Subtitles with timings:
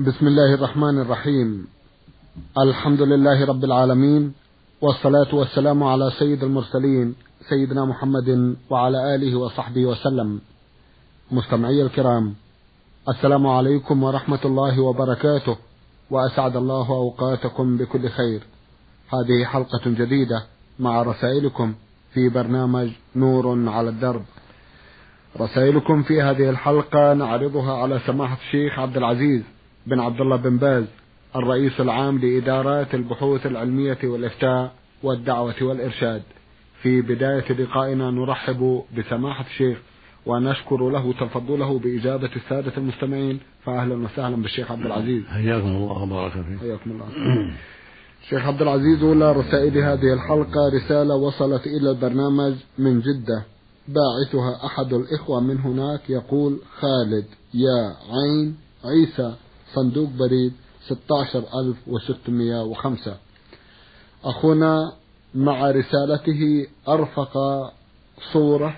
[0.00, 1.66] بسم الله الرحمن الرحيم.
[2.58, 4.32] الحمد لله رب العالمين
[4.80, 7.14] والصلاة والسلام على سيد المرسلين
[7.48, 10.40] سيدنا محمد وعلى آله وصحبه وسلم.
[11.30, 12.34] مستمعي الكرام
[13.08, 15.56] السلام عليكم ورحمة الله وبركاته
[16.10, 18.40] وأسعد الله أوقاتكم بكل خير.
[19.12, 20.42] هذه حلقة جديدة
[20.78, 21.74] مع رسائلكم
[22.14, 24.22] في برنامج نور على الدرب.
[25.40, 29.42] رسائلكم في هذه الحلقة نعرضها على سماحة الشيخ عبد العزيز.
[29.86, 30.84] بن عبد الله بن باز
[31.36, 36.22] الرئيس العام لإدارات البحوث العلمية والإفتاء والدعوة والإرشاد.
[36.82, 39.78] في بداية لقائنا نرحب بسماحة الشيخ
[40.26, 43.40] ونشكر له تفضله بإجابة السادة المستمعين.
[43.64, 45.24] فأهلا وسهلا بالشيخ عبد العزيز.
[45.24, 46.60] حياكم الله وبارك فيك.
[46.60, 47.06] حياكم الله.
[48.28, 53.44] شيخ عبد العزيز أولى رسائل هذه الحلقة رسالة وصلت إلى البرنامج من جدة.
[53.88, 59.34] باعثها أحد الإخوة من هناك يقول خالد يا عين عيسى
[59.74, 60.52] صندوق بريد
[60.88, 63.16] 16605
[64.24, 64.92] أخونا
[65.34, 67.38] مع رسالته أرفق
[68.32, 68.76] صورة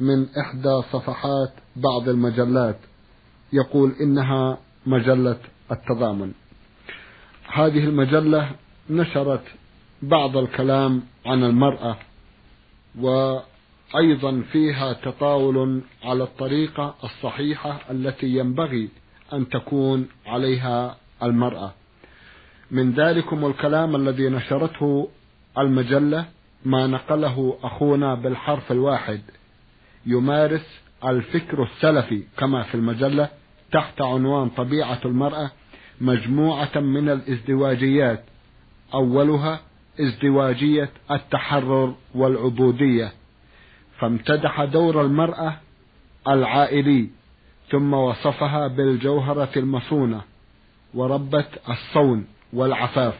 [0.00, 2.78] من إحدى صفحات بعض المجلات.
[3.52, 5.36] يقول إنها مجلة
[5.72, 6.32] التضامن.
[7.52, 8.50] هذه المجلة
[8.90, 9.42] نشرت
[10.02, 11.96] بعض الكلام عن المرأة
[13.00, 18.88] وأيضا فيها تطاول على الطريقة الصحيحة التي ينبغي
[19.32, 21.72] أن تكون عليها المرأة.
[22.70, 25.08] من ذلكم الكلام الذي نشرته
[25.58, 26.24] المجلة
[26.64, 29.20] ما نقله أخونا بالحرف الواحد.
[30.06, 33.28] يمارس الفكر السلفي كما في المجلة
[33.72, 35.50] تحت عنوان طبيعة المرأة
[36.00, 38.24] مجموعة من الازدواجيات.
[38.94, 39.60] أولها
[40.00, 43.12] ازدواجية التحرر والعبودية.
[43.98, 45.56] فامتدح دور المرأة
[46.28, 47.10] العائلي.
[47.70, 50.22] ثم وصفها بالجوهرة المصونة
[50.94, 53.18] وربة الصون والعفاف.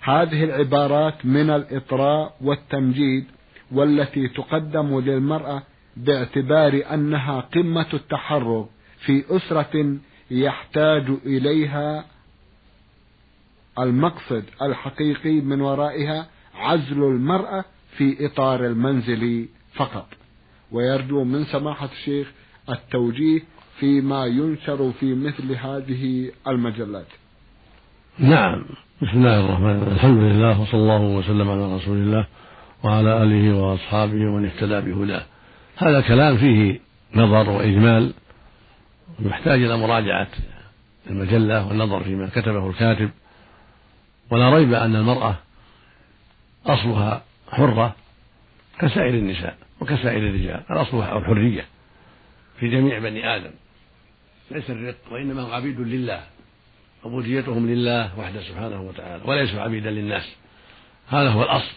[0.00, 3.24] هذه العبارات من الإطراء والتمجيد
[3.72, 5.62] والتي تقدم للمرأة
[5.96, 9.96] باعتبار أنها قمة التحرر في أسرة
[10.30, 12.04] يحتاج إليها
[13.78, 17.64] المقصد الحقيقي من ورائها عزل المرأة
[17.96, 20.06] في إطار المنزل فقط.
[20.72, 22.32] ويرجو من سماحة الشيخ
[22.68, 23.40] التوجيه
[23.80, 27.06] فيما ينشر في مثل هذه المجلات.
[28.18, 28.64] نعم
[29.02, 29.94] بسم الله الرحمن الرحيم.
[29.94, 32.26] الحمد لله وصلى الله وسلم على رسول الله
[32.84, 35.22] وعلى آله وأصحابه ومن اهتدى بهداه.
[35.76, 36.80] هذا كلام فيه
[37.14, 38.12] نظر وإجمال
[39.24, 40.28] ويحتاج إلى مراجعة
[41.10, 43.10] المجلة والنظر فيما كتبه الكاتب.
[44.30, 45.34] ولا ريب أن المرأة
[46.66, 47.96] أصلها حرة
[48.78, 51.64] كسائر النساء وكسائر الرجال الأصل الحرية
[52.58, 53.50] في جميع بني آدم.
[54.50, 56.20] ليس الرق وإنما هم عبيد لله
[57.04, 60.36] عبوديتهم لله وحده سبحانه وتعالى وليسوا عبيدا للناس.
[61.08, 61.72] هذا هو الأصل.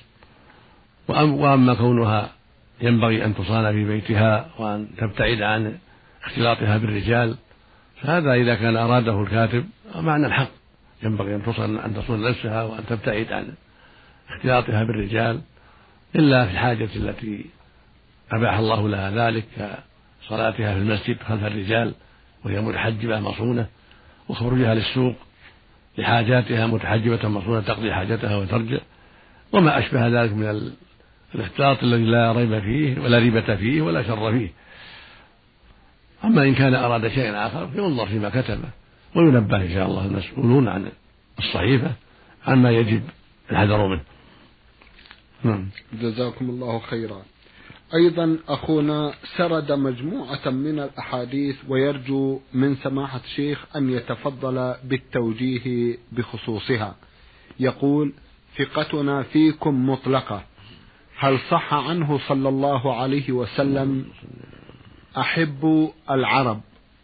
[1.07, 2.31] وأما كونها
[2.81, 5.77] ينبغي أن تصان في بيتها وأن تبتعد عن
[6.23, 7.35] اختلاطها بالرجال
[8.01, 10.51] فهذا إذا كان أراده الكاتب معنى الحق.
[11.03, 13.53] ينبغي أن تصل أن تصون نفسها وأن تبتعد عن
[14.29, 15.41] اختلاطها بالرجال
[16.15, 17.45] إلا في الحاجة التي
[18.31, 19.45] أباح الله لها ذلك
[20.21, 21.93] كصلاتها في المسجد خلف الرجال.
[22.45, 23.67] وهي متحجبة مصونة
[24.29, 25.15] وخروجها للسوق
[25.97, 28.79] لحاجاتها متحجبة مصونة تقضي حاجتها وترجع.
[29.51, 30.71] وما أشبه ذلك من
[31.35, 34.49] الاختلاط الذي لا ريب فيه ولا ريبة فيه ولا شر فيه.
[36.23, 38.69] أما إن كان أراد شيئا آخر فينظر فيما كتبه
[39.15, 40.91] وينبه إن شاء الله المسؤولون عن
[41.39, 41.91] الصحيفة
[42.47, 43.03] عما يجب
[43.51, 44.03] الحذر منه.
[45.43, 45.69] نعم.
[45.93, 47.21] جزاكم الله خيرا.
[47.95, 56.95] أيضا أخونا سرد مجموعة من الأحاديث ويرجو من سماحة الشيخ أن يتفضل بالتوجيه بخصوصها.
[57.59, 58.13] يقول
[58.57, 60.43] ثقتنا فيكم مطلقة.
[61.17, 64.05] هل صح عنه صلى الله عليه وسلم
[65.17, 66.61] أحب العرب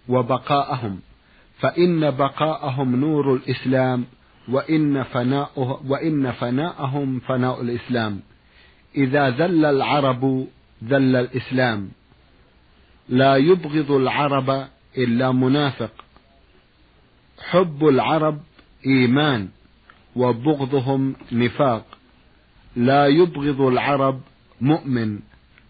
[0.07, 0.99] وبقاءهم
[1.59, 4.05] فإن بقاءهم نور الإسلام
[4.49, 8.19] وإن فناؤه وإن فناءهم فناء الإسلام.
[8.95, 10.47] إذا ذل العرب
[10.83, 11.89] ذل الإسلام.
[13.09, 14.67] لا يبغض العرب
[14.97, 15.91] إلا منافق.
[17.49, 18.41] حب العرب
[18.85, 19.49] إيمان
[20.15, 21.85] وبغضهم نفاق.
[22.75, 24.21] لا يبغض العرب
[24.61, 25.19] مؤمن.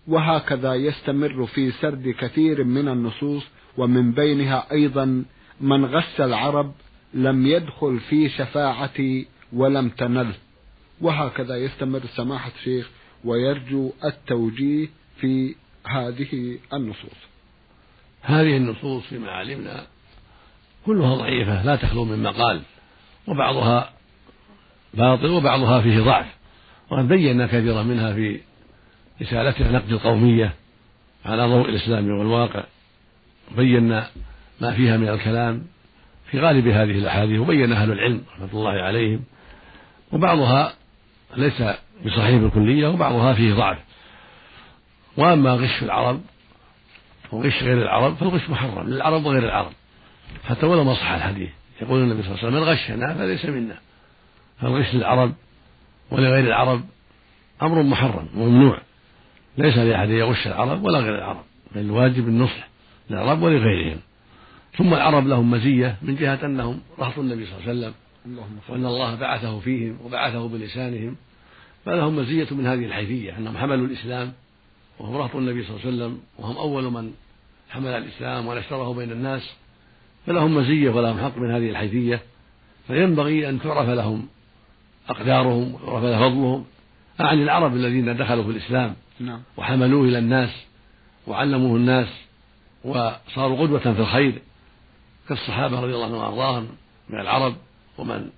[0.07, 3.43] وهكذا يستمر في سرد كثير من النصوص
[3.77, 5.23] ومن بينها أيضا
[5.61, 6.73] من غش العرب
[7.13, 10.33] لم يدخل في شفاعتي ولم تنل.
[11.01, 12.89] وهكذا يستمر سماحة الشيخ
[13.23, 14.87] ويرجو التوجيه
[15.21, 15.55] في
[15.85, 17.29] هذه النصوص.
[18.21, 19.87] هذه النصوص فيما علمنا
[20.85, 22.61] كلها ضعيفة لا تخلو من مقال
[23.27, 23.89] وبعضها
[24.93, 26.25] باطل وبعضها فيه ضعف.
[26.89, 28.41] وقد بينا كثيرا منها في
[29.21, 30.53] رسالتنا نقد القومية
[31.25, 32.63] على ضوء الإسلام والواقع.
[33.57, 34.07] بينا
[34.61, 35.67] ما فيها من الكلام
[36.31, 39.23] في غالب هذه الأحاديث وبين أهل العلم رحمة الله عليهم.
[40.11, 40.73] وبعضها
[41.37, 41.63] ليس
[42.05, 43.77] بصحيح بالكلية وبعضها فيه ضعف.
[45.19, 46.21] وأما غش العرب
[47.31, 49.71] وغش غير العرب فالغش محرم للعرب وغير العرب.
[50.45, 51.49] حتى ولو ما صح الحديث
[51.81, 53.77] يقول النبي صلى الله عليه وسلم من غشنا فليس منا.
[54.61, 55.33] فالغش للعرب
[56.11, 56.81] ولغير العرب
[57.61, 58.81] أمر محرم وممنوع.
[59.57, 61.43] ليس لأحد يغش العرب ولا غير العرب
[61.75, 62.67] بل الواجب النصح
[63.09, 63.99] للعرب ولغيرهم.
[64.77, 67.93] ثم العرب لهم مزية من جهة أنهم رهط النبي صلى الله عليه وسلم
[68.69, 71.15] وأن الله بعثه فيهم وبعثه بلسانهم.
[71.85, 74.33] فلهم مزية من هذه الحيثية أنهم حملوا الإسلام
[74.99, 77.13] وهم رهط النبي صلى الله عليه وسلم وهم أول من
[77.69, 79.53] حمل الإسلام ونشره بين الناس
[80.27, 82.21] فلهم مزية ولهم حق من هذه الحيثية
[82.87, 84.27] فينبغي أن تعرف لهم
[85.09, 86.65] أقدارهم ويعرف لهم فضلهم
[87.21, 89.41] أعني العرب الذين دخلوا في الإسلام نعم.
[89.57, 90.49] وحملوه إلى الناس
[91.27, 92.07] وعلموه الناس
[92.83, 94.41] وصاروا قدوة في الخير
[95.29, 96.67] كالصحابة رضي الله عنهم وأرضاهم
[97.09, 97.55] من العرب
[97.97, 98.29] ومن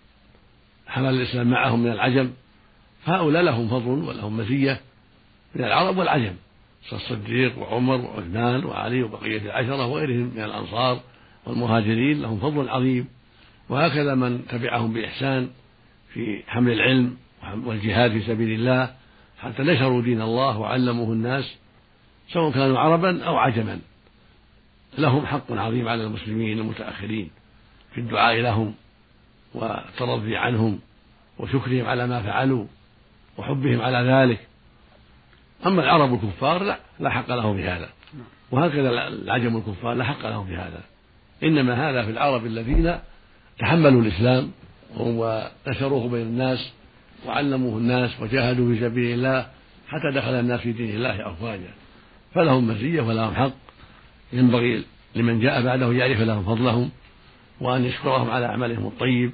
[0.88, 2.32] حمل الإسلام معهم من العجم
[3.06, 4.82] فهؤلاء لهم فضل ولهم مزية
[5.56, 6.34] من العرب والعجم
[6.94, 11.00] الصديق وعمر وعثمان وعلي وبقية العشرة وغيرهم من الأنصار
[11.46, 13.08] والمهاجرين لهم فضل عظيم.
[13.70, 15.50] وهكذا من تبعهم بإحسان
[16.14, 17.18] في حمل العلم
[17.66, 18.94] والجهاد في سبيل الله
[19.40, 21.56] حتى نشروا دين الله وعلموه الناس
[22.30, 23.80] سواء كانوا عربا أو عجما.
[24.98, 27.30] لهم حق عظيم على المسلمين المتأخرين
[27.94, 28.74] في الدعاء لهم
[29.54, 30.80] والترضي عنهم
[31.40, 32.66] وشكرهم على ما فعلوا
[33.38, 34.51] وحبهم على ذلك.
[35.66, 37.90] أما العرب الكفار لا لا حق لهم في هذا.
[38.52, 40.82] وهكذا العجم الكفار لا حق لهم في هذا.
[41.44, 43.00] إنما هذا في العرب الذين
[43.60, 44.52] تحملوا الإسلام
[44.98, 46.74] ونشروه بين الناس
[47.28, 49.48] وعلموه الناس وجاهدوا في سبيل الله
[49.88, 51.70] حتى دخل الناس في دين الله أفواجا.
[52.34, 53.52] فلهم مزية ولهم حق.
[54.34, 54.84] ينبغي
[55.16, 56.90] لمن جاء بعده يعرف لهم فضلهم
[57.62, 59.32] وأن يشكرهم على أعمالهم الطيب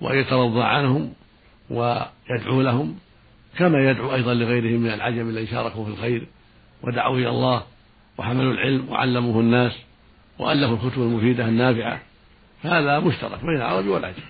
[0.00, 1.12] وأن يترضى عنهم
[1.70, 2.96] ويدعو لهم
[3.58, 6.26] كما يدعو أيضا لغيرهم من العجم الذين شاركوا في الخير
[6.82, 7.62] ودعوا إلى الله
[8.18, 9.72] وحملوا العلم وعلموه الناس
[10.38, 12.00] وألفوا الكتب المفيدة النافعة.
[12.62, 14.22] فهذا مشترك بين العرب والعجم.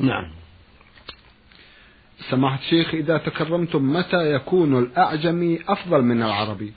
[0.00, 0.30] نعم.
[2.30, 6.72] سماحة الشيخ إذا تكرمتم متى يكون الأعجمي أفضل من العربي؟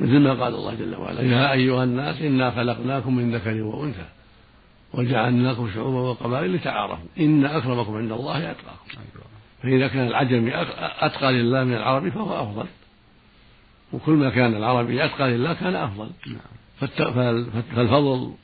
[0.00, 4.06] مثل ما قال الله جل وعلا يا أيها الناس إنا خلقناكم من ذكر وأنثى.
[4.94, 7.08] وجعلناكم شعوبا وقبائل لتعارفوا.
[7.20, 9.02] إن أكرمكم عند الله أتقاكم.
[9.62, 10.52] فإذا كان العجمي
[11.00, 12.66] أتقى لله من العربي فهو أفضل.
[13.92, 16.10] وكل ما كان العربي أتقى لله كان أفضل.
[17.74, 18.34] فالفضل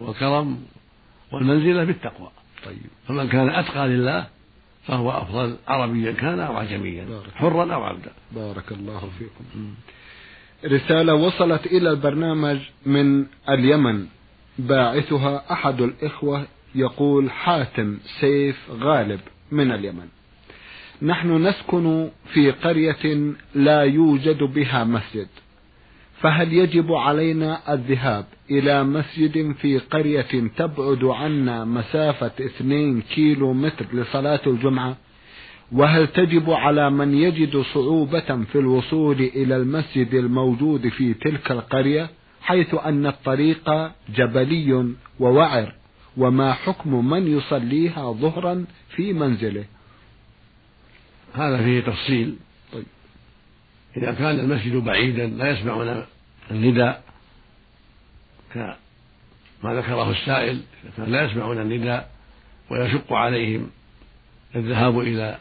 [0.00, 0.58] والكرم
[1.32, 2.30] والمنزلة بالتقوى.
[2.64, 2.86] طيب.
[3.08, 4.26] فمن كان أتقى لله
[4.86, 8.12] فهو أفضل عربيا كان أو عجميا حرا أو عبدا.
[8.32, 9.74] بارك الله فيكم.
[10.64, 14.06] رسالة وصلت إلى البرنامج من اليمن.
[14.58, 19.20] باعثها أحد الإخوة يقول حاتم سيف غالب
[19.52, 20.06] من اليمن.
[21.02, 25.28] نحن نسكن في قرية لا يوجد بها مسجد
[26.20, 34.40] فهل يجب علينا الذهاب إلى مسجد في قرية تبعد عنا مسافة اثنين كيلو متر لصلاة
[34.46, 34.96] الجمعة؟
[35.72, 42.10] وهل تجب على من يجد صعوبة في الوصول إلى المسجد الموجود في تلك القرية؟
[42.46, 45.72] حيث أن الطريق جبلي ووعر
[46.16, 48.64] وما حكم من يصليها ظهرا
[48.96, 49.64] في منزله؟
[51.34, 52.36] هذا فيه تفصيل.
[52.72, 52.84] طيب.
[53.96, 56.06] إذا كان المسجد بعيدا لا يسمعون
[56.50, 57.02] النداء
[58.54, 58.76] كما
[59.64, 62.10] ذكره السائل إذا كان لا يسمعون النداء
[62.70, 63.70] ويشق عليهم
[64.56, 65.38] الذهاب إلى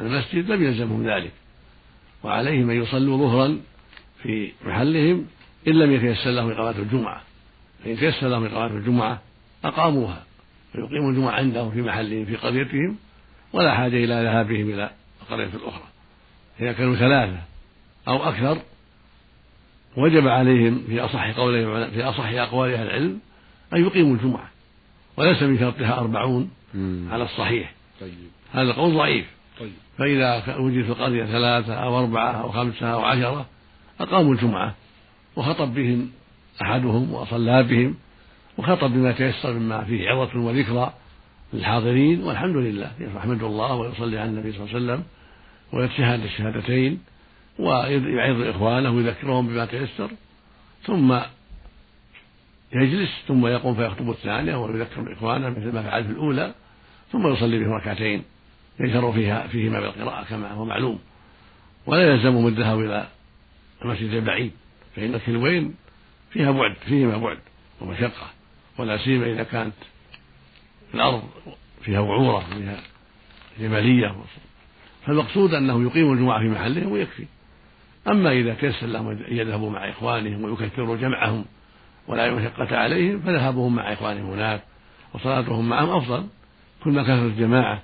[0.00, 1.32] المسجد لم يلزمهم ذلك.
[2.22, 3.60] وعليهم أن يصلوا ظهرا
[4.22, 5.26] في محلهم
[5.68, 7.22] إن لم يتيسر لهم إقامة الجمعة.
[7.84, 9.22] فإن تيسر لهم إقامة الجمعة
[9.64, 10.22] أقاموها
[10.74, 12.96] ويقيموا الجمعة عندهم في محلهم في قريتهم
[13.52, 14.90] ولا حاجة إلى ذهابهم إلى
[15.22, 15.84] القرية الأخرى.
[16.60, 17.38] إذا كانوا ثلاثة
[18.08, 18.58] أو أكثر
[19.96, 23.18] وجب عليهم في أصح قولهم في أصح أقوال أهل العلم
[23.74, 24.50] أن يقيموا الجمعة
[25.16, 26.50] وليس من شرطها أربعون
[27.10, 27.72] على الصحيح.
[28.00, 28.14] طيب.
[28.52, 29.26] هذا القول ضعيف.
[29.60, 29.72] طيب.
[29.98, 33.46] فإذا وجد في القرية ثلاثة أو أربعة أو خمسة أو عشرة
[34.00, 34.74] أقاموا الجمعة.
[35.36, 36.10] وخطب بهم
[36.62, 37.94] أحدهم وصلى بهم
[38.58, 40.94] وخطب بما تيسر مما فيه عظة وذكرى
[41.52, 42.92] للحاضرين والحمد لله.
[43.00, 45.04] يحمد الله ويصلي على النبي صلى الله عليه وسلم
[45.72, 46.98] ويتشهد الشهادتين
[47.58, 50.10] ويعظ إخوانه ويذكرهم بما تيسر.
[50.82, 51.18] ثم
[52.72, 56.54] يجلس ثم يقوم فيخطب الثانية ويذكر إخوانه مثل ما فعل في الأولى.
[57.12, 58.22] ثم يصلي بهم ركعتين
[58.80, 60.98] يجهر فيها فيهما بالقراءة كما هو معلوم.
[61.86, 63.06] ولا يلزمهم الذهاب إلى
[63.84, 64.52] المسجد البعيد.
[64.96, 65.74] فإن الكلوين
[66.30, 67.38] فيها بعد فيهما بعد
[67.80, 68.30] ومشقة
[68.78, 69.74] ولا سيما إذا كانت
[70.94, 71.22] الأرض
[71.82, 72.80] فيها وعورة فيها
[73.60, 74.14] جبلية
[75.06, 77.26] فالمقصود أنه يقيم الجمعة في محلهم ويكفي.
[78.08, 81.44] أما إذا تيسر لهم أن يذهبوا مع إخوانهم ويكثروا جمعهم
[82.08, 84.62] ولا مشقة عليهم فذهابهم مع إخوانهم هناك
[85.14, 86.26] وصلاتهم معهم أفضل.
[86.84, 87.82] كلما كثرت الجماعة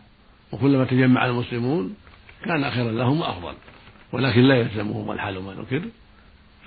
[0.52, 1.96] وكلما تجمع المسلمون
[2.44, 3.54] كان خيرا لهم وأفضل
[4.12, 5.82] ولكن لا يلزمهم الحال ما نكر.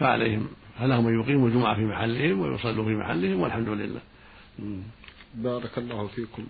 [0.02, 0.48] فعليهم.
[0.80, 4.02] فلهم أن يقيموا الجمعة في محلهم ويصلوا في محلهم والحمد لله.
[5.36, 6.46] بارك الله فيكم.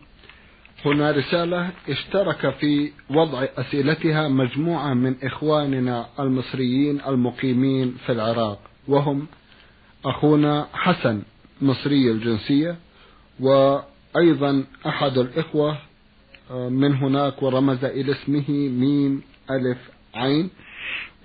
[0.86, 9.28] هنا رسالة اشترك في وضع أسئلتها مجموعة من إخواننا المصريين المقيمين في العراق وهم
[10.06, 11.22] أخونا حسن
[11.62, 12.76] مصري الجنسية
[13.40, 15.78] وأيضا أحد الإخوة
[16.52, 19.78] آه، من هناك ورمز إلى اسمه ميم ألف
[20.16, 20.50] عين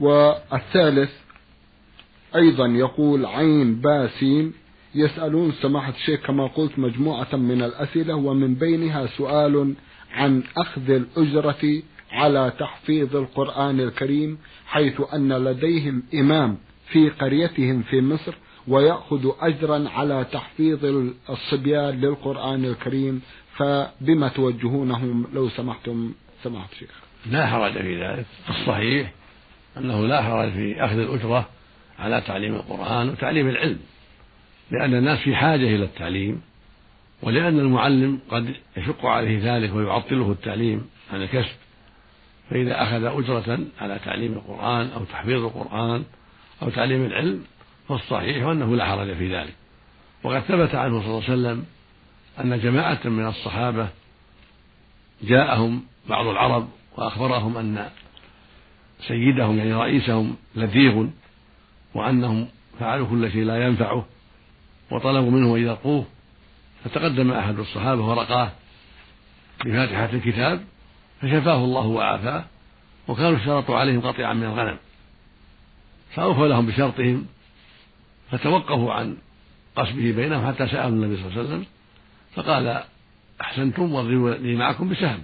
[0.01, 1.11] والثالث
[2.35, 4.53] أيضا يقول عين باسين
[4.95, 9.75] يسألون سماحة الشيخ كما قلت مجموعة من الأسئلة ومن بينها سؤال
[10.13, 18.35] عن أخذ الأجرة على تحفيظ القرآن الكريم حيث أن لديهم إمام في قريتهم في مصر
[18.69, 23.23] ويأخذ أجرا على تحفيظ الصبيان للقرآن الكريم
[23.57, 26.91] فبما توجهونهم لو سمحتم سماحة الشيخ.
[27.31, 28.27] لا حرج في ذلك.
[28.51, 29.13] الصحيح
[29.77, 31.49] أنه لا حرج في أخذ الأجرة
[31.99, 33.79] على تعليم القرآن وتعليم العلم
[34.71, 36.43] لأن الناس في حاجة إلى التعليم
[37.23, 41.57] ولأن المعلم قد يشق عليه ذلك ويعطله التعليم عن الكسب
[42.51, 46.05] فإذا أخذ أجرة على تعليم القرآن أو تحفيظ القرآن
[46.63, 47.45] أو تعليم العلم
[47.89, 49.55] فالصحيح أنه لا حرج في ذلك.
[50.23, 51.65] وقد ثبت عنه صلى الله عليه وسلم
[52.41, 53.89] أن جماعة من الصحابة
[55.23, 57.91] جاءهم بعض العرب وأخبرهم أن
[59.01, 61.09] سيدهم يعني رئيسهم لذيذ
[61.97, 62.49] وأنهم
[62.81, 64.07] فعلوا كل شيء لا ينفعه
[64.91, 66.05] وطلبوا منه أن يرقوه.
[66.85, 68.51] فتقدم أحد الصحابة ورقاه
[69.65, 70.65] بفاتحة الكتاب
[71.21, 72.45] فشفاه الله وعافاه
[73.09, 74.77] وكانوا اشترطوا عليهم قطيعا من الغنم.
[76.15, 77.27] فأوفوا لهم بشرطهم
[78.31, 79.17] فتوقفوا عن
[79.77, 81.65] قصبه بينهم حتى سألوا النبي صلى الله عليه وسلم
[82.35, 82.83] فقال
[83.41, 85.23] أحسنتم واضربوا لي معكم بسهم.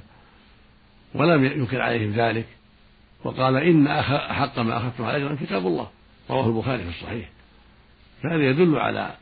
[1.14, 2.46] ولم ينكر عليهم ذلك
[3.24, 5.88] وقال إن أحق ما أخذتم على كتاب الله.
[6.32, 7.28] رواه البخاري في الصحيح.
[8.22, 9.16] فهذا يدل على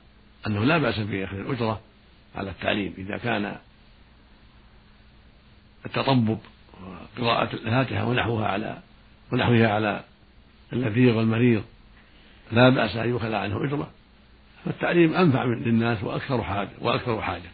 [0.46, 1.80] أنه لا بأس بأخذ الأجرة
[2.36, 2.94] على التعليم.
[2.98, 3.56] إذا كان
[5.86, 6.38] التطبب
[6.82, 8.78] وقراءة الفاتحة ونحوها على
[9.32, 10.04] ونحوها على
[10.72, 11.62] اللذيذ والمريض
[12.52, 13.90] لا بأس أن يؤخذ عنه أجرة
[14.64, 17.50] فالتعليم أنفع للناس وأكثر حاجة وأكثر حاجة.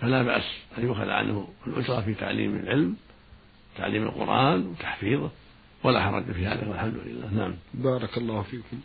[0.00, 0.44] فلا بأس
[0.78, 2.96] أن يؤخذ عنه الأجرة في تعليم العلم
[3.76, 5.30] تعليم القرآن وتحفيظه
[5.84, 7.34] ولا حرج في هذا والحمد لله.
[7.34, 7.54] نعم.
[7.74, 8.80] بارك الله فيكم.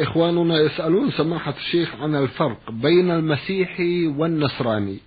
[0.00, 4.98] إخواننا يسألون سماحة الشيخ عن الفرق بين المسيحي والنصراني.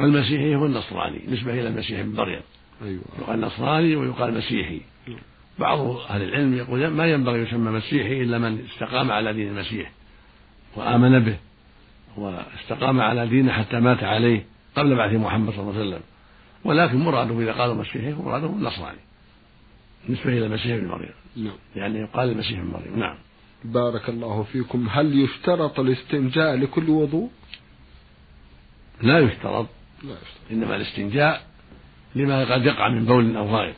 [0.00, 2.40] المسيحي هو النصراني نسبة إلى المسيح ابن مريم.
[2.84, 3.02] أيوة.
[3.18, 4.80] يقال نصراني ويقال مسيحي.
[5.58, 9.92] بعض أهل العلم يقول ما ينبغي يسمى مسيحي إلا من استقام على دين المسيح
[10.76, 11.36] وآمن به
[12.16, 16.02] واستقام على دينه حتى مات عليه قبل بعث محمد صلى الله عليه وسلم.
[16.64, 18.98] ولكن مراده إذا قالوا مسيحي مراده النصراني
[20.06, 21.12] بالنسبة إلى المسيح ابن مريم.
[21.36, 21.56] نعم.
[21.76, 22.98] يعني يقال المسيح ابن مريم.
[22.98, 23.16] نعم.
[23.64, 24.88] بارك الله فيكم.
[24.90, 27.30] هل يشترط الاستنجاء لكل وضوء؟
[29.02, 29.66] لا يشترط.
[30.02, 30.50] لا يشترط.
[30.50, 31.46] إنما الاستنجاء
[32.14, 33.76] لما قد يقع من بول أو غائط.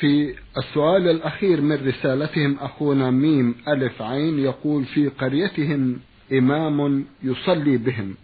[0.00, 6.00] في السؤال الأخير من رسالتهم أخونا ميم ألف عين يقول في قريتهم
[6.32, 8.14] إمام يصلي بهم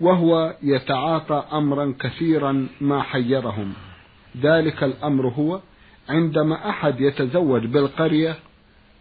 [0.00, 3.72] وهو يتعاطى أمرا كثيرا ما حيرهم.
[4.42, 5.60] ذلك الأمر هو
[6.08, 8.36] عندما أحد يتزوج بالقرية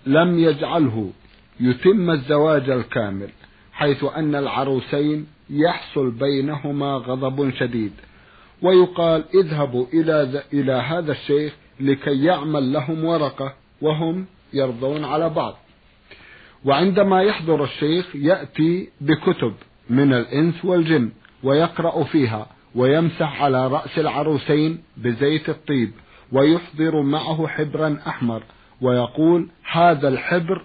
[0.06, 1.12] لم يجعله
[1.60, 3.30] يتم الزواج الكامل
[3.74, 7.92] حيث أن العروسين يحصل بينهما غضب شديد
[8.62, 15.58] ويقال اذهبوا إلى إلى هذا الشيخ لكي يعمل لهم ورقة وهم يرضون على بعض.
[16.66, 19.54] وعندما يحضر الشيخ يأتي بكتب
[19.90, 21.12] من الإنس والجن
[21.44, 25.92] ويقرأ فيها ويمسح على رأس العروسين بزيت الطيب.
[26.31, 28.43] ويحضر معه حبرا أحمر
[28.81, 30.62] ويقول هذا الحبر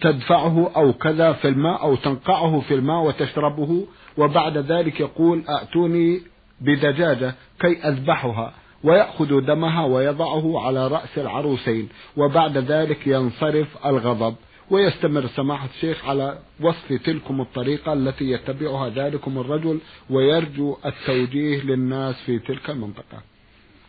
[0.00, 3.86] تدفعه أو كذا في الماء أو تنقعه في الماء وتشربه
[4.18, 6.20] وبعد ذلك يقول أتوني
[6.60, 8.52] بدجاجة كي أذبحها
[8.84, 14.34] ويأخذ دمها ويضعه على رأس العروسين وبعد ذلك ينصرف الغضب.
[14.70, 19.80] ويستمر سماحة الشيخ على وصف تلكم الطريقة التي يتبعها ذلكم الرجل
[20.10, 23.35] ويرجو التوجيه للناس في تلك المنطقة.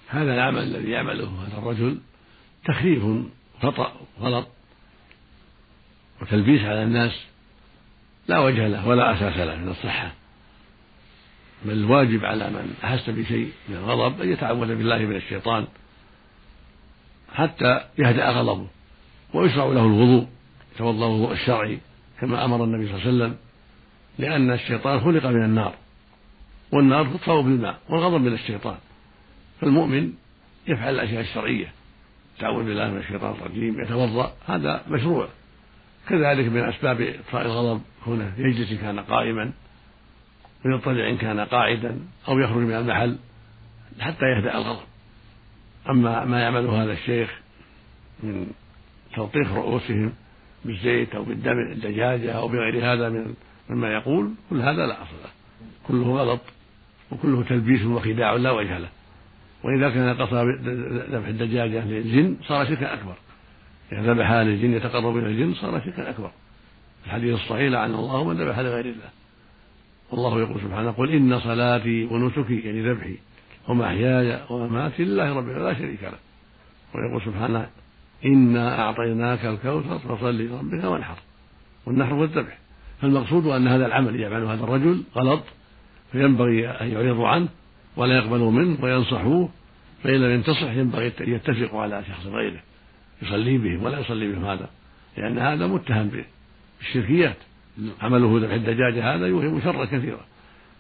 [0.08, 1.98] هذا العمل الذي يعمله هذا الرجل
[2.66, 3.04] تخريف
[3.62, 4.48] خطأ غلط
[6.22, 7.12] وتلبيس على الناس
[8.28, 10.12] لا وجه له ولا أساس له من الصحة.
[11.66, 15.68] بل الواجب على من أحس بشيء من الغضب أن يتعوذ بالله من الشيطان
[17.34, 18.68] حتى يهدأ غضبه
[19.34, 20.28] ويشرع له الوضوء
[20.76, 21.80] يتوضأ الوضوء الشرعي
[22.22, 23.38] كما أمر النبي صلى الله عليه وسلم
[24.20, 25.76] لأن الشيطان خلق من النار
[26.72, 28.78] والنار تطفأ بالماء والغضب من الشيطان.
[29.62, 30.14] فالمؤمن
[30.68, 31.72] يفعل الأشياء الشرعية.
[32.38, 35.28] يتعوذ بالله من الشيطان الرجيم يتوضأ هذا مشروع.
[36.10, 39.52] كذلك من أسباب إطفاء الغضب هنا يجلس إن كان قائما
[40.66, 43.18] ويضطجع إن كان قاعدا أو يخرج من المحل
[44.00, 44.86] حتى يهدأ الغضب.
[45.90, 47.40] أما ما يعمله هذا الشيخ
[48.24, 48.48] من
[49.16, 50.14] تلطيخ رؤوسهم
[50.66, 53.34] بالزيت أو بالدم الدجاجة أو بغير هذا من
[53.70, 55.30] مما يقول كل هذا لا أصل له.
[55.88, 56.42] كله غلط
[57.12, 58.90] وكله تلبيس وخداع لا وجه له.
[59.68, 60.36] وإذا كان قصد
[61.12, 63.14] ذبح الدجاجة للجن صار شركا أكبر.
[63.92, 66.32] إذا ذبحها للجن يتقرب إلى الجن صار شركا أكبر.
[67.06, 69.10] الحديث الصحيح لعن الله من ذبح لغير الله.
[70.12, 73.18] والله يقول سبحانه قل إن صلاتي ونسكي يعني ذبحي
[73.68, 76.20] ومحياي ومماتي لله رب لا شريك له.
[76.96, 77.68] ويقول سبحانه
[78.26, 81.18] إنا أعطيناك الكوثر فصل لربك وانحر.
[81.86, 82.58] والنحر والذبح
[83.02, 85.44] فالمقصود أن هذا العمل يعمله هذا الرجل غلط
[86.12, 87.48] فينبغي أن يعرضوا عنه
[87.98, 89.50] ولا يقبلوا منه وينصحوه
[90.04, 92.60] فإن لم ينتصح ينبغي أن يتفقوا على شخص غيره
[93.22, 94.70] يصلي بهم ولا يصلي بهم هذا
[95.18, 96.12] لأن هذا متهم
[96.80, 97.38] بالشركيات.
[97.78, 97.92] نعم.
[98.02, 100.26] عمله ذبح الدجاجة هذا يوهم شرا كثيرا.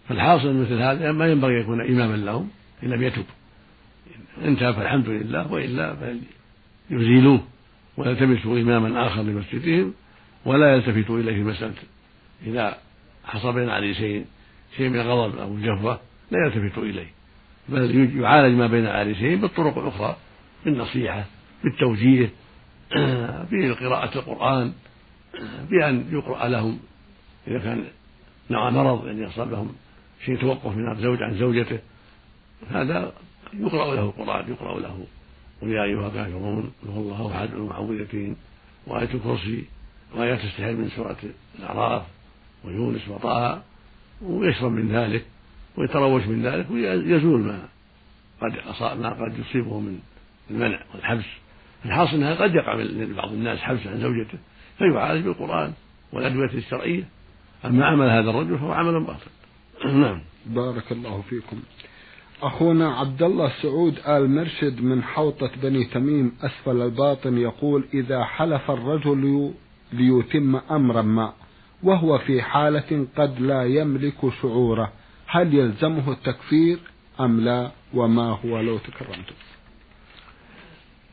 [0.09, 2.49] فالحاصل مثل هذا ما ينبغي يكون إماما لهم
[2.83, 3.25] إن لم يتب
[4.45, 5.95] إن تاب فالحمد لله وإلا
[6.89, 7.41] فيزيلوه
[7.97, 9.93] ويلتمسوا إماما آخر لمسجدهم
[10.45, 11.73] ولا يلتفتوا إليه في مسألة
[12.45, 12.77] إذا
[13.25, 14.25] حصل بين عريسين
[14.77, 15.99] شيء من الغضب أو الجفوة
[16.31, 17.16] لا يلتفتوا إليه.
[17.69, 20.15] بل يعالج ما بين العريسين بالطرق الأخرى
[20.65, 21.25] بالنصيحة
[21.63, 22.29] بالتوجيه
[23.51, 24.73] بقراءة القرآن
[25.69, 26.79] بأن يقرأ لهم.
[27.47, 27.85] إذا كان
[28.49, 29.75] نوع مرض يعني يحصل لهم
[30.25, 31.79] شيء توقف من الزوج عن زوجته
[32.69, 33.11] هذا
[33.53, 35.05] يقرأ له القرآن يقرأ له.
[35.61, 38.35] قل يا أيها الكافرون قل الله أحد المعوذتين.
[38.87, 39.65] وآية الكرسي
[40.15, 41.17] وآيات تستحيل من سورة
[41.59, 42.03] الأعراف
[42.63, 43.63] ويونس وطه
[44.21, 45.25] ويشرب من ذلك.
[45.77, 47.67] ويتروش من ذلك ويزول ما
[48.41, 48.53] قد
[48.99, 49.99] ما قد يصيبه من
[50.51, 51.25] المنع والحبس.
[51.85, 54.37] الحاصل أنها قد يقع لبعض الناس حبس عن زوجته
[54.77, 55.73] فيعالج بالقرآن
[56.13, 57.03] والأدوية الشرعية.
[57.65, 59.31] أما عمل هذا الرجل فهو عمل باطل.
[60.01, 60.21] نعم.
[60.45, 61.59] بارك الله فيكم.
[62.41, 68.71] أخونا عبد الله سعود آل مرشد من حوطة بني تميم أسفل الباطن يقول إذا حلف
[68.71, 69.53] الرجل
[69.93, 71.33] ليتم أمرا ما
[71.83, 74.91] وهو في حالة قد لا يملك شعوره
[75.27, 76.79] هل يلزمه التكفير
[77.19, 79.35] أم لا وما هو لو تكرمتم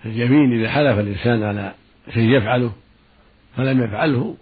[0.05, 1.74] اليمين إذا حلف الإنسان على
[2.14, 2.72] شيء يفعله
[3.57, 4.37] فلم يفعله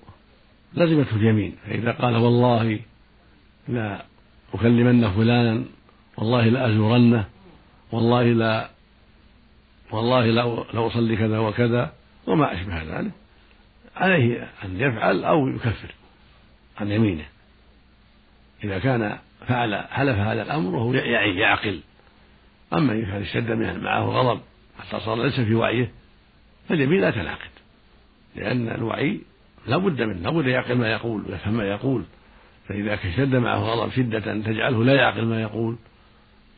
[0.74, 2.80] لزمته اليمين فإذا قال والله
[3.68, 4.04] لا
[4.54, 5.64] أكلمن فلانا
[6.16, 7.28] والله لا أزورنه
[7.92, 8.70] والله لا
[9.90, 11.92] والله لا لأصلي كذا وكذا
[12.26, 13.10] وما أشبه ذلك
[13.96, 15.94] عليه أن يفعل أو يكفر
[16.80, 17.24] عن يمينه.
[18.64, 21.80] إذا كان فعل حلف هذا الأمر وهو يعي يعقل.
[22.72, 23.50] أما إذا كان اشتد
[23.82, 24.40] معه غضب
[24.78, 25.90] حتى صار ليس في وعيه
[26.68, 27.50] فاليمين لا تنعقد.
[28.36, 29.20] لأن الوعي
[29.66, 32.04] لا بد منه لا بد يعقل ما يقول ويفهم ما يقول.
[32.68, 35.76] فإذا اشتد معه غضب شدة تجعله لا يعقل ما يقول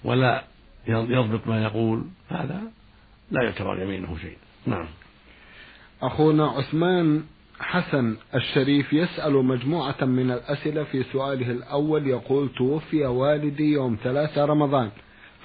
[0.04, 0.44] ولا
[0.88, 2.60] يضبط ما يقول هذا
[3.30, 4.36] لا يعتبر يمينه شيء.
[4.66, 4.86] نعم.
[6.02, 7.24] أخونا عثمان
[7.60, 14.90] حسن الشريف يسأل مجموعة من الأسئلة في سؤاله الأول يقول توفي والدي يوم ثلاثة رمضان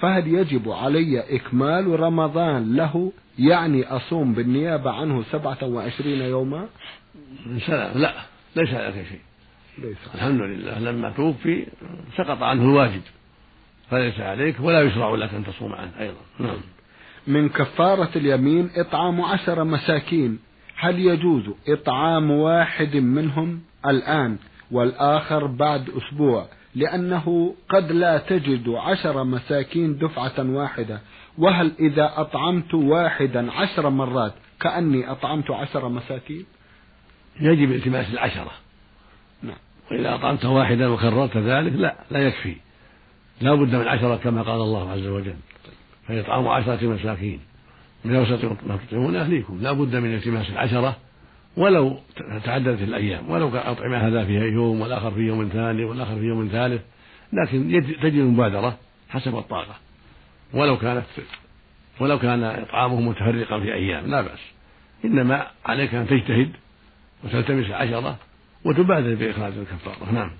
[0.00, 6.68] فهل يجب علي إكمال رمضان له؟ يعني أصوم بالنيابة عنه سبعة وعشرين يوما؟
[7.66, 8.14] سلام لا
[8.56, 9.20] ليس عليك شيء.
[9.78, 9.96] ليس.
[10.14, 11.66] الحمد لله لما توفي
[12.16, 13.00] سقط عنه الواجب
[13.90, 16.20] فليس عليك ولا يشرع لك أن تصوم عنه أيضا.
[16.38, 16.60] نعم.
[17.26, 20.38] من كفارة اليمين إطعام عشر مساكين.
[20.80, 24.38] هل يجوز إطعام واحد منهم الآن
[24.70, 31.00] والآخر بعد أسبوع؟ لأنه قد لا تجد عشر مساكين دفعة واحدة.
[31.38, 36.44] وهل إذا أطعمت واحدا عشر مرات كأني أطعمت عشر مساكين؟
[37.40, 38.52] يجب التماس العشرة.
[39.42, 39.58] نعم.
[39.90, 42.56] وإذا أطعمت واحدا وكررت ذلك لا لا يكفي.
[43.40, 45.36] لا بد من عشرة كما قال الله عز وجل.
[46.06, 47.40] فيطعم عشرة مساكين.
[48.04, 49.58] من أوسط ما تطعمون أهليكم.
[49.62, 50.96] لا بد من التماس العشرة
[51.56, 51.98] ولو
[52.44, 56.48] تعددت الأيام ولو كان أطعمة هذا فيها يوم والآخر في يوم ثاني والآخر في يوم
[56.52, 56.82] ثالث
[57.32, 59.74] لكن تجد المبادرة حسب الطاقة.
[60.54, 61.04] ولو كانت
[62.00, 64.40] ولو كان إطعامه متفرقا في أيام لا بأس.
[65.04, 66.50] إنما عليك أن تجتهد
[67.24, 68.18] وتلتمس عشرة
[68.64, 70.12] وتبادر بإخراج الكفارة.
[70.12, 70.30] نعم.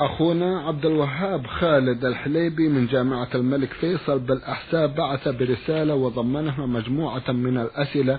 [0.00, 7.58] أخونا عبد الوهاب خالد الحليبي من جامعة الملك فيصل بالأحساء بعث برسالة وضمنها مجموعة من
[7.58, 8.18] الأسئلة.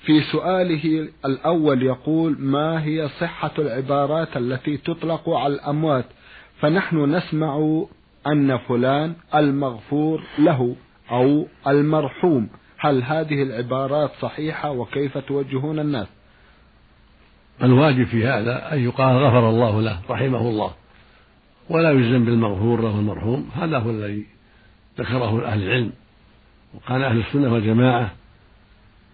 [0.00, 6.04] في سؤاله الأول يقول ما هي صحة العبارات التي تطلق على الأموات؟
[6.60, 7.84] فنحن نسمع
[8.26, 10.76] أن فلان المغفور له
[11.10, 12.48] أو المرحوم.
[12.78, 16.06] هل هذه العبارات صحيحة وكيف توجهون الناس؟
[17.62, 20.74] الواجب في هذا أن يقال غفر الله له رحمه الله.
[21.68, 23.50] ولا يجزم بالمغفور له المرحوم.
[23.54, 24.26] هذا هو الذي
[24.98, 25.92] ذكره أهل العلم.
[26.74, 28.14] وقال أهل السنة والجماعة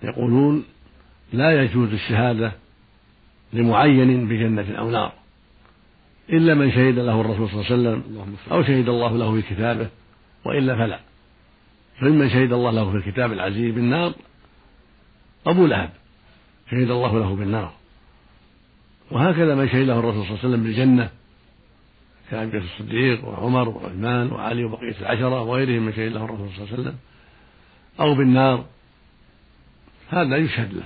[0.02, 0.64] يقولون
[1.32, 2.52] لا يجوز الشهادة
[3.52, 5.12] لمعين بجنة أو نار
[6.30, 9.88] إلا من شهد له الرسول صلى الله عليه وسلم أو شهد الله له في كتابه
[10.44, 11.00] وإلا فلا.
[12.00, 14.12] فممن شهد الله له في الكتاب العزيز بالنار
[15.46, 15.90] أبو لهب
[16.70, 17.79] شهد الله له بالنار.
[19.10, 21.10] وهكذا من شهد له الرسول صلى الله عليه وسلم بالجنة
[22.30, 26.72] كأبي بكر الصديق وعمر وعثمان وعلي وبقية العشرة وغيرهم من شهد له الرسول صلى الله
[26.72, 26.96] عليه وسلم
[28.00, 28.64] أو بالنار.
[30.10, 30.84] هذا يشهد له.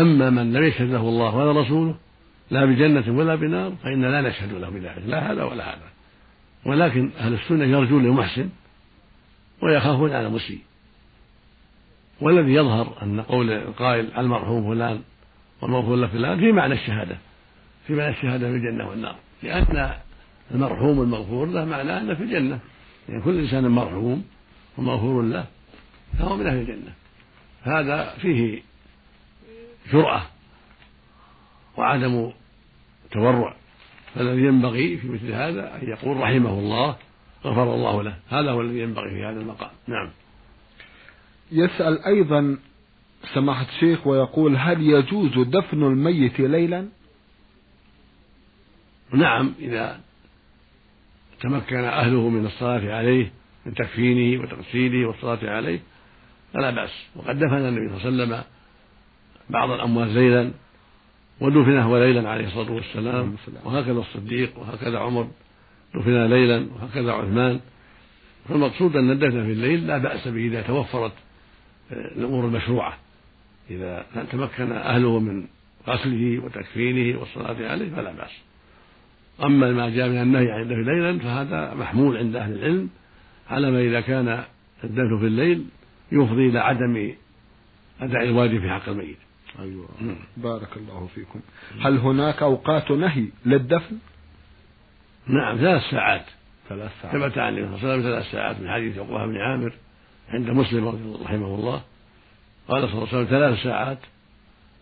[0.00, 1.94] أما من لم يشهد له الله ولا رسوله
[2.50, 5.88] لا بجنة ولا بنار فإن لا نشهد له بذلك لا هذا ولا هذا.
[6.66, 8.48] ولكن أهل السنة يرجون للمحسن
[9.62, 10.58] ويخافون على المسيء.
[12.20, 15.00] والذي يظهر أن قول القائل المرحوم فلان
[15.62, 17.18] والمغفور فلان في معنى الشهادة.
[17.88, 19.16] في معنى الشهادة في الجنة والنار.
[19.42, 19.94] لأن
[20.54, 22.58] المرحوم المغفور له معناه أنه في الجنة.
[23.08, 24.24] يعني كل إنسان مرحوم
[24.78, 25.46] ومغفور له
[26.18, 26.92] فهو من أهل الجنة.
[27.62, 28.62] هذا فيه
[29.92, 30.22] جرأة
[31.76, 32.32] وعدم
[33.10, 33.56] تورع.
[34.14, 36.96] فالذي ينبغي في مثل هذا أن يقول رحمه الله
[37.44, 38.16] غفر الله له.
[38.28, 39.70] هذا هو الذي ينبغي في هذا المقام.
[39.86, 40.10] نعم.
[41.52, 42.58] يسأل أيضا
[43.34, 46.97] سماحة الشيخ ويقول هل يجوز دفن الميت ليلا؟
[49.18, 50.00] نعم إذا
[51.40, 53.32] تمكن أهله من الصلاة عليه
[53.66, 55.80] من تكفينه وتغسيله والصلاة عليه
[56.54, 56.90] فلا بأس.
[57.16, 58.44] وقد دفن النبي صلى الله عليه وسلم
[59.50, 60.50] بعض الأموات ليلا
[61.40, 63.36] ودفن هو ليلا عليه الصلاة والسلام.
[63.64, 65.28] وهكذا الصديق وهكذا عمر
[65.94, 67.60] دفن ليلا وهكذا عثمان.
[68.48, 71.12] فالمقصود أن الدفن في الليل لا بأس به إذا توفرت
[71.92, 72.98] الأمور المشروعة.
[73.70, 75.46] إذا تمكن أهله من
[75.88, 78.47] غسله وتكفينه والصلاة عليه فلا بأس.
[79.44, 82.88] أما ما جاء من النهي عن الدفن ليلا فهذا محمول عند أهل العلم
[83.50, 84.44] على ما إذا كان
[84.84, 85.64] الدفن في الليل
[86.12, 87.12] يفضي إلى عدم
[88.00, 89.18] أداء الواجب في حق الميت.
[89.60, 89.88] أيوة.
[90.36, 91.40] بارك الله فيكم.
[91.80, 93.98] هل هناك أوقات نهي للدفن؟
[95.26, 96.24] نعم ثلاث ساعات.
[96.68, 97.16] ثلاث ساعات.
[97.16, 99.72] ثبت عن النبي صلى الله عليه وسلم ثلاث ساعات من حديث عقبة بن عامر
[100.28, 100.88] عند مسلم
[101.24, 101.82] رحمه الله.
[102.68, 103.98] قال صلى الله عليه وسلم ثلاث ساعات.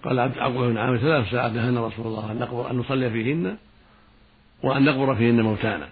[0.05, 3.57] قال عبد عقبة بن عامر ثلاث ساعات نهانا رسول الله أن نقبر أن نصلي فيهن.
[4.67, 5.89] وأن نقبر فيهن موتانا.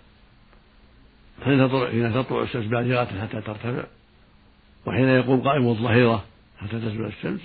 [1.44, 3.84] حين تطلع حين تطلع الشمس بازغة حتى ترتفع.
[4.86, 6.24] وحين يقوم قائم الظهيرة
[6.58, 7.40] حتى تزول الشمس.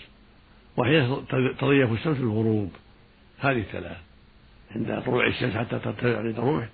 [0.77, 1.27] وحين
[1.59, 2.71] تضيف الشمس الغروب.
[3.39, 3.97] هذه الثلاث.
[4.75, 6.69] عند طلوع الشمس حتى ترتفع عند الروح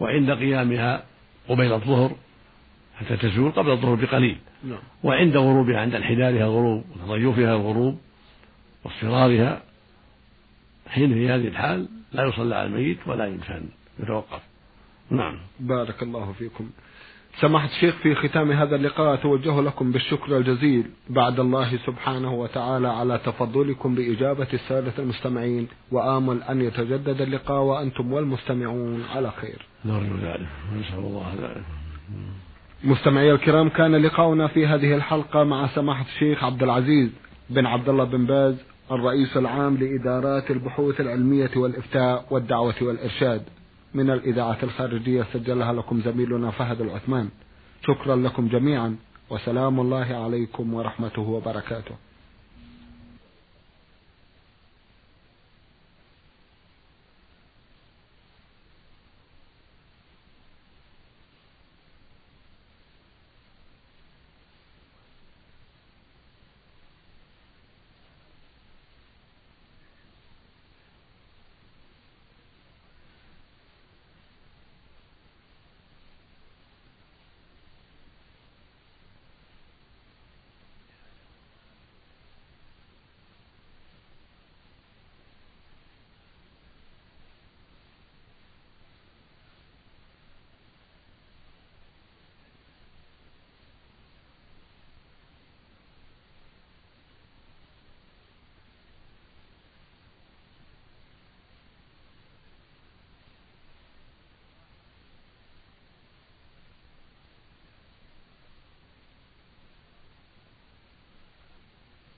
[0.00, 1.04] وعند قيامها
[1.48, 2.16] قبيل الظهر
[2.96, 4.36] حتى تزول قبل الظهر بقليل.
[4.64, 4.78] نعم.
[5.02, 7.98] وعند غروبها عند انحدارها الغروب وتضيفها الغروب
[8.84, 9.62] واصفرارها.
[10.88, 13.68] حين في هذه الحال لا يصلى على الميت ولا يدفن
[14.02, 14.42] يتوقف
[15.10, 15.38] نعم.
[15.60, 16.70] بارك الله فيكم.
[17.40, 23.18] سماحة الشيخ في ختام هذا اللقاء أتوجه لكم بالشكر الجزيل بعد الله سبحانه وتعالى على
[23.18, 29.66] تفضلكم بإجابة السادة المستمعين وآمل أن يتجدد اللقاء وأنتم والمستمعون على خير.
[29.84, 31.34] نرجو ذلك ونسأل الله.
[31.40, 31.64] ذلك
[32.84, 37.10] مستمعي الكرام كان لقاؤنا في هذه الحلقة مع سماحة الشيخ عبد العزيز
[37.50, 38.54] بن عبد الله بن باز
[38.90, 43.42] الرئيس العام لإدارات البحوث العلمية والإفتاء والدعوة والإرشاد.
[43.94, 47.28] من الإذاعة الخارجية سجلها لكم زميلنا فهد العثمان.
[47.86, 48.96] شكرا لكم جميعا
[49.30, 51.94] وسلام الله عليكم ورحمته وبركاته.